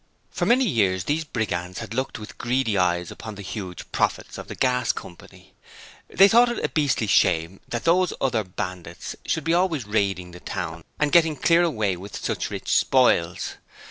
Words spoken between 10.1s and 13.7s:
the town and getting clear away with such rich spoils.